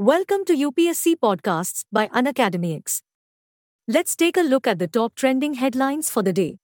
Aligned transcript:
Welcome 0.00 0.46
to 0.46 0.54
UPSC 0.56 1.16
Podcasts 1.16 1.84
by 1.92 2.08
UnacademyX. 2.08 3.02
Let's 3.86 4.16
take 4.16 4.38
a 4.38 4.40
look 4.40 4.66
at 4.66 4.78
the 4.78 4.88
top 4.88 5.14
trending 5.14 5.52
headlines 5.52 6.08
for 6.08 6.22
the 6.22 6.32
day. 6.32 6.56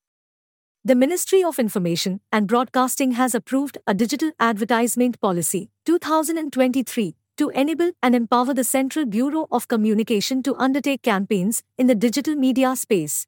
The 0.86 0.94
Ministry 0.94 1.44
of 1.44 1.58
Information 1.58 2.20
and 2.32 2.48
Broadcasting 2.48 3.12
has 3.12 3.34
approved 3.34 3.76
a 3.86 3.92
digital 3.92 4.30
advertisement 4.40 5.20
policy 5.20 5.68
2023 5.84 7.14
to 7.36 7.50
enable 7.50 7.90
and 8.02 8.14
empower 8.14 8.54
the 8.54 8.64
Central 8.64 9.04
Bureau 9.04 9.48
of 9.52 9.68
Communication 9.68 10.42
to 10.42 10.56
undertake 10.56 11.02
campaigns 11.02 11.62
in 11.76 11.88
the 11.88 11.94
digital 11.94 12.36
media 12.36 12.74
space. 12.74 13.26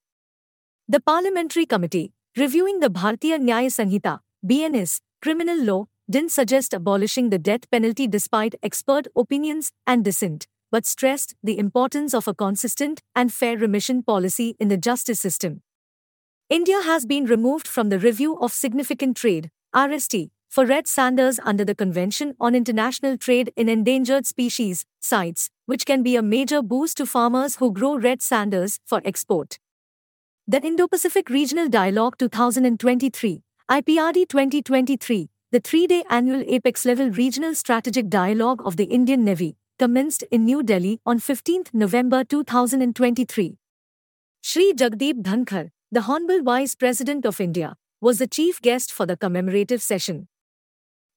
The 0.89 1.01
Parliamentary 1.01 1.67
Committee, 1.67 2.15
reviewing 2.35 2.81
the 2.81 2.89
Bharatiya 2.89 3.41
Nyaya 3.41 3.69
Sanhita, 3.69 4.21
BNS, 4.43 5.03
criminal 5.21 5.63
law, 5.63 5.85
didn't 6.11 6.33
suggest 6.33 6.73
abolishing 6.73 7.31
the 7.31 7.39
death 7.39 7.71
penalty 7.71 8.07
despite 8.07 8.55
expert 8.63 9.07
opinions 9.15 9.73
and 9.87 10.05
dissent, 10.05 10.47
but 10.71 10.87
stressed 10.87 11.35
the 11.43 11.59
importance 11.59 12.15
of 12.15 12.27
a 12.27 12.35
consistent 12.35 13.03
and 13.15 13.33
fair 13.33 13.57
remission 13.57 14.03
policy 14.03 14.57
in 14.59 14.69
the 14.69 14.77
justice 14.77 15.21
system. 15.21 15.63
India 16.49 16.80
has 16.80 17.05
been 17.05 17.27
removed 17.27 17.69
from 17.69 17.91
the 17.91 17.99
Review 17.99 18.39
of 18.39 18.52
Significant 18.52 19.19
Trade, 19.19 19.51
RST, 19.75 20.30
for 20.49 20.65
red 20.65 20.87
sanders 20.87 21.39
under 21.45 21.63
the 21.63 21.75
Convention 21.75 22.35
on 22.41 22.55
International 22.55 23.19
Trade 23.19 23.52
in 23.55 23.69
Endangered 23.69 24.25
Species, 24.25 24.87
CITES, 25.01 25.51
which 25.66 25.85
can 25.85 26.02
be 26.02 26.16
a 26.16 26.23
major 26.23 26.63
boost 26.63 26.97
to 26.97 27.05
farmers 27.05 27.57
who 27.57 27.71
grow 27.71 27.99
red 27.99 28.23
sanders 28.23 28.80
for 28.87 29.02
export. 29.05 29.59
The 30.47 30.65
Indo 30.65 30.88
Pacific 30.88 31.29
Regional 31.29 31.69
Dialogue 31.69 32.16
2023, 32.16 33.43
IPRD 33.71 34.27
2023, 34.27 35.29
the 35.51 35.61
three 35.61 35.87
day 35.87 36.05
annual 36.11 36.43
apex 36.47 36.84
level 36.84 37.11
regional 37.11 37.55
strategic 37.55 38.11
dialogue 38.11 38.61
of 38.66 38.77
the 38.77 38.84
Indian 38.84 39.25
Navy, 39.25 39.57
commenced 39.79 40.23
in 40.30 40.45
New 40.45 40.62
Delhi 40.62 41.01
on 41.07 41.19
15 41.19 41.65
November 41.73 42.23
2023. 42.23 43.57
Shri 44.43 44.74
Jagdeep 44.74 45.23
Dhankhar, 45.23 45.71
the 45.91 46.02
Honorable 46.02 46.43
Vice 46.43 46.74
President 46.74 47.24
of 47.24 47.41
India, 47.41 47.76
was 47.99 48.19
the 48.19 48.26
chief 48.26 48.60
guest 48.60 48.93
for 48.93 49.07
the 49.07 49.16
commemorative 49.16 49.80
session. 49.80 50.29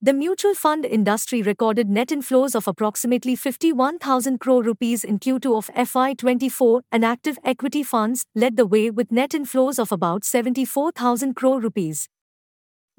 The 0.01 0.13
mutual 0.13 0.55
fund 0.55 0.85
industry 0.85 1.41
recorded 1.41 1.89
net 1.89 2.07
inflows 2.07 2.55
of 2.55 2.69
approximately 2.69 3.35
51,000 3.35 4.39
crore 4.39 4.63
rupees 4.63 5.03
in 5.03 5.19
Q2 5.19 5.57
of 5.57 5.67
FY24 5.75 6.83
and 6.89 7.03
active 7.03 7.37
equity 7.43 7.83
funds 7.83 8.23
led 8.33 8.55
the 8.55 8.65
way 8.65 8.89
with 8.89 9.11
net 9.11 9.31
inflows 9.31 9.77
of 9.77 9.91
about 9.91 10.23
74,000 10.23 11.35
crore 11.35 11.59
rupees. 11.59 12.07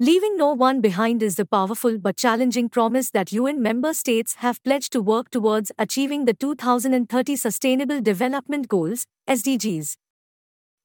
Leaving 0.03 0.35
no 0.35 0.51
one 0.51 0.81
behind 0.81 1.23
is 1.23 1.35
the 1.35 1.45
powerful 1.45 1.97
but 1.97 2.17
challenging 2.17 2.67
promise 2.67 3.09
that 3.11 3.31
UN 3.31 3.61
member 3.61 3.93
states 3.93 4.35
have 4.39 4.61
pledged 4.65 4.91
to 4.91 5.01
work 5.01 5.29
towards 5.29 5.71
achieving 5.79 6.25
the 6.25 6.33
2030 6.33 7.37
Sustainable 7.37 8.01
Development 8.01 8.67
Goals, 8.67 9.05
SDGs. 9.29 9.95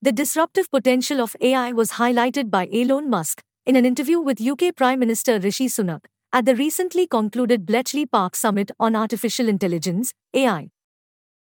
The 0.00 0.12
disruptive 0.12 0.70
potential 0.70 1.20
of 1.20 1.34
AI 1.40 1.72
was 1.72 1.94
highlighted 2.02 2.48
by 2.48 2.68
Elon 2.72 3.10
Musk 3.10 3.42
in 3.66 3.74
an 3.74 3.84
interview 3.84 4.20
with 4.20 4.40
UK 4.40 4.76
Prime 4.76 5.00
Minister 5.00 5.40
Rishi 5.40 5.66
Sunak 5.66 6.04
at 6.32 6.44
the 6.44 6.54
recently 6.54 7.08
concluded 7.08 7.66
Bletchley 7.66 8.06
Park 8.06 8.36
Summit 8.36 8.70
on 8.78 8.94
Artificial 8.94 9.48
Intelligence, 9.48 10.14
AI. 10.32 10.70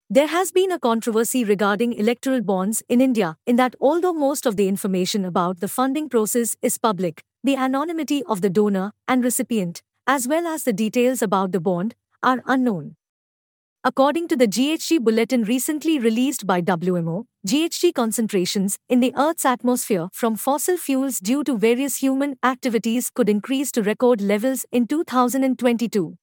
There 0.10 0.28
has 0.28 0.54
been 0.54 0.72
a 0.72 0.80
controversy 0.80 1.44
regarding 1.44 1.92
electoral 1.92 2.40
bonds 2.40 2.82
in 2.88 3.02
India 3.02 3.36
in 3.46 3.58
that 3.58 3.76
although 3.82 4.14
most 4.14 4.46
of 4.46 4.56
the 4.56 4.70
information 4.70 5.26
about 5.26 5.60
the 5.60 5.68
funding 5.68 6.08
process 6.08 6.56
is 6.62 6.78
public, 6.78 7.24
the 7.48 7.56
anonymity 7.56 8.22
of 8.24 8.42
the 8.42 8.50
donor 8.50 8.92
and 9.08 9.24
recipient, 9.24 9.82
as 10.06 10.28
well 10.28 10.46
as 10.46 10.64
the 10.64 10.74
details 10.74 11.22
about 11.22 11.54
the 11.54 11.62
bond, 11.62 11.96
are 12.22 12.44
unknown. 12.46 12.98
According 13.86 14.28
to 14.28 14.36
the 14.36 14.48
GHG 14.48 15.00
bulletin 15.00 15.44
recently 15.44 15.98
released 15.98 16.46
by 16.46 16.62
WMO, 16.62 17.24
GHG 17.48 17.94
concentrations 17.94 18.78
in 18.90 19.00
the 19.00 19.14
Earth's 19.16 19.46
atmosphere 19.46 20.10
from 20.12 20.36
fossil 20.36 20.76
fuels 20.76 21.20
due 21.20 21.42
to 21.46 21.58
various 21.58 21.98
human 21.98 22.36
activities 22.44 23.10
could 23.10 23.30
increase 23.30 23.72
to 23.72 23.82
record 23.82 24.20
levels 24.20 24.66
in 24.74 24.86
2022. 24.86 26.18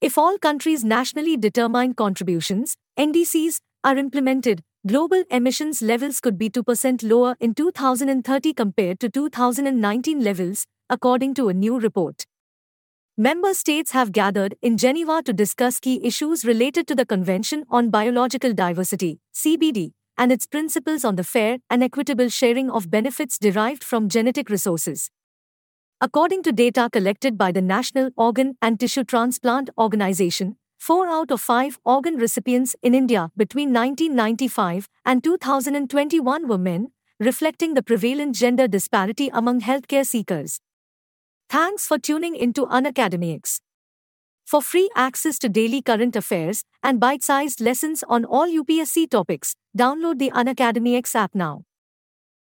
If 0.00 0.18
all 0.18 0.38
countries' 0.38 0.82
nationally 0.82 1.36
determined 1.36 1.96
contributions, 1.96 2.76
NDCs, 2.98 3.60
are 3.84 3.96
implemented, 3.96 4.64
global 4.84 5.22
emissions 5.30 5.80
levels 5.80 6.20
could 6.20 6.36
be 6.36 6.50
2% 6.50 7.08
lower 7.08 7.36
in 7.38 7.54
2030 7.54 8.52
compared 8.52 8.98
to 8.98 9.08
2019 9.08 10.24
levels, 10.24 10.66
according 10.90 11.34
to 11.34 11.48
a 11.48 11.54
new 11.54 11.78
report. 11.78 12.26
Member 13.16 13.54
states 13.54 13.92
have 13.92 14.10
gathered 14.10 14.56
in 14.60 14.76
Geneva 14.76 15.22
to 15.22 15.32
discuss 15.32 15.78
key 15.78 16.00
issues 16.02 16.44
related 16.44 16.88
to 16.88 16.96
the 16.96 17.06
Convention 17.06 17.64
on 17.70 17.90
Biological 17.90 18.52
Diversity, 18.54 19.20
CBD, 19.32 19.92
and 20.18 20.32
its 20.32 20.48
principles 20.48 21.04
on 21.04 21.14
the 21.14 21.22
fair 21.22 21.58
and 21.70 21.84
equitable 21.84 22.28
sharing 22.28 22.68
of 22.68 22.90
benefits 22.90 23.38
derived 23.38 23.84
from 23.84 24.08
genetic 24.08 24.50
resources. 24.50 25.10
According 26.00 26.42
to 26.42 26.52
data 26.52 26.88
collected 26.90 27.38
by 27.38 27.52
the 27.52 27.62
National 27.62 28.10
Organ 28.16 28.56
and 28.60 28.80
Tissue 28.80 29.04
Transplant 29.04 29.70
Organization, 29.78 30.56
4 30.82 31.06
out 31.06 31.30
of 31.30 31.40
5 31.40 31.78
organ 31.84 32.16
recipients 32.16 32.74
in 32.82 32.92
India 32.92 33.30
between 33.36 33.72
1995 33.72 34.88
and 35.04 35.22
2021 35.22 36.48
were 36.48 36.58
men, 36.58 36.88
reflecting 37.20 37.74
the 37.74 37.84
prevalent 37.84 38.34
gender 38.34 38.66
disparity 38.66 39.30
among 39.32 39.60
healthcare 39.60 40.04
seekers. 40.04 40.58
Thanks 41.48 41.86
for 41.86 41.98
tuning 42.00 42.34
into 42.34 42.66
UnacademyX. 42.66 43.60
For 44.44 44.60
free 44.60 44.90
access 44.96 45.38
to 45.38 45.48
daily 45.48 45.82
current 45.82 46.16
affairs 46.16 46.64
and 46.82 46.98
bite 46.98 47.22
sized 47.22 47.60
lessons 47.60 48.02
on 48.08 48.24
all 48.24 48.48
UPSC 48.48 49.08
topics, 49.08 49.54
download 49.78 50.18
the 50.18 50.32
UnacademyX 50.32 51.14
app 51.14 51.32
now. 51.32 51.62